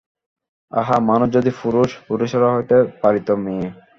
আহা, 0.71 0.97
মানুষ 1.09 1.27
যদি 1.37 1.51
পুরুষ, 1.61 1.89
পুরুষেরা 2.07 2.47
হইতে 2.55 2.77
পারিত 3.01 3.27
মেয়ে। 3.43 3.67